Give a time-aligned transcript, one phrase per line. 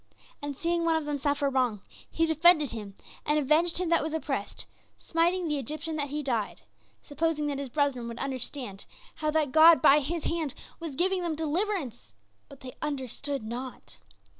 [0.41, 4.15] And seeing one of them suffer wrong, he defended him, and avenged him that was
[4.15, 4.65] oppressed,
[4.97, 6.63] smiting the Egyptian that he died
[7.03, 8.87] supposing that his brethren would understand
[9.17, 12.15] how that God by his hand was giving them deliverance;
[12.49, 13.99] but they understood not.